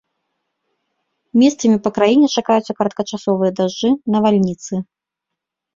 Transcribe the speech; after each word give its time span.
Месцамі 1.41 1.77
па 1.89 1.93
краіне 1.99 2.27
чакаюцца 2.41 2.71
кароткачасовыя 2.81 3.51
дажджы, 3.61 3.89
навальніцы. 4.17 4.73